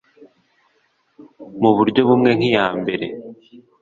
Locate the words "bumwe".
2.07-2.31